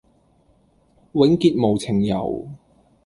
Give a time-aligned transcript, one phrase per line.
[1.11, 2.47] 永結無情遊，